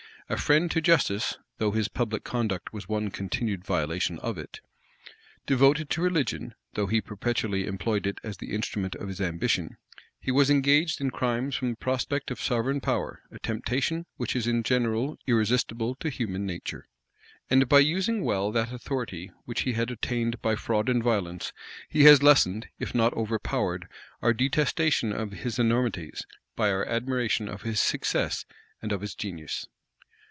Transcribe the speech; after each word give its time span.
A 0.29 0.37
friend 0.37 0.71
to 0.71 0.79
justice, 0.79 1.37
though 1.57 1.71
his 1.71 1.89
public 1.89 2.23
conduct 2.23 2.71
was 2.71 2.87
one 2.87 3.09
continued 3.11 3.65
violation 3.65 4.17
of 4.19 4.37
it; 4.37 4.61
devoted 5.45 5.89
to 5.89 6.01
religion, 6.01 6.55
though 6.73 6.87
he 6.87 7.01
perpetually 7.01 7.67
employed 7.67 8.07
it 8.07 8.17
as 8.23 8.37
the 8.37 8.53
instrument 8.53 8.95
of 8.95 9.09
his 9.09 9.19
ambition; 9.19 9.75
he 10.21 10.31
was 10.31 10.49
engaged 10.49 11.01
in 11.01 11.11
crimes 11.11 11.53
from 11.57 11.71
the 11.71 11.75
prospect 11.75 12.31
of 12.31 12.39
sovereign 12.41 12.79
power, 12.79 13.23
a 13.29 13.39
temptation 13.39 14.05
which 14.15 14.33
is 14.37 14.47
in 14.47 14.63
general 14.63 15.17
irresistible 15.27 15.95
to 15.95 16.07
human 16.09 16.45
nature. 16.45 16.87
And 17.49 17.67
by 17.67 17.79
using 17.79 18.23
well 18.23 18.53
that 18.53 18.71
authority 18.71 19.33
which 19.43 19.63
he 19.63 19.73
had 19.73 19.91
attained 19.91 20.41
by 20.41 20.55
fraud 20.55 20.87
and 20.87 21.03
violence, 21.03 21.51
he 21.89 22.05
has 22.05 22.23
lessened, 22.23 22.69
if 22.79 22.95
not 22.95 23.11
overpowered, 23.15 23.85
our 24.21 24.31
detestation 24.31 25.11
of 25.11 25.33
his 25.33 25.59
enormities, 25.59 26.25
by 26.55 26.71
our 26.71 26.85
admiration 26.87 27.49
of 27.49 27.63
his 27.63 27.81
success 27.81 28.45
and 28.81 28.93
of 28.93 29.01
his 29.01 29.13
genius. 29.13 29.67